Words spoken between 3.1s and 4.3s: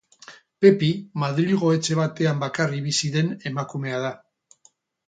den emakumea da.